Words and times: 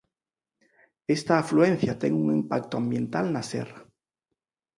Esta 1.15 1.33
afluencia 1.43 1.93
ten 2.01 2.13
un 2.23 2.27
impacto 2.39 2.73
ambiental 2.81 3.25
na 3.31 3.43
serra. 3.51 3.81